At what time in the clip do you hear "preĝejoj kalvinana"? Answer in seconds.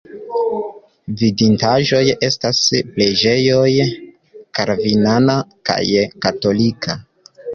2.95-5.35